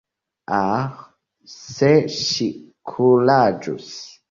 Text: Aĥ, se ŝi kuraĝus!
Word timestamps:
Aĥ, 0.59 0.87
se 1.67 1.91
ŝi 2.17 2.49
kuraĝus! 2.95 3.95